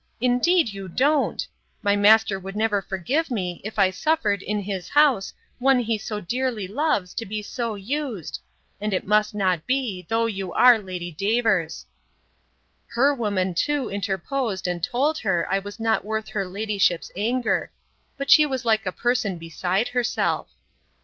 [0.19, 1.45] Indeed you don't!
[1.83, 6.19] My master would never forgive me, if I suffered, in his house, one he so
[6.19, 8.39] dearly loves, to be so used;
[8.81, 11.85] and it must not be, though you are Lady Davers.
[12.87, 17.69] Her woman too interposed, and told her, I was not worth her ladyship's anger.
[18.17, 20.49] But she was like a person beside herself.